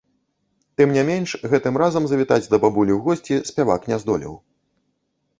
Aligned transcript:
Тым 0.79 0.93
не 0.95 1.01
менш, 1.09 1.33
гэтым 1.51 1.75
разам 1.81 2.07
завітаць 2.11 2.49
да 2.53 2.59
бабулі 2.63 2.91
ў 2.95 2.99
госці 3.09 3.35
спявак 3.51 3.81
не 3.91 3.97
здолеў. 4.05 4.33